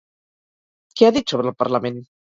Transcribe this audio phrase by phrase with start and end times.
[0.95, 2.05] Què ha dit sobre el parlament?